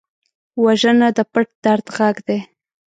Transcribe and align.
وژنه 0.63 1.07
د 1.17 1.19
پټ 1.31 1.47
درد 1.63 1.85
غږ 1.95 2.15
دی 2.27 2.39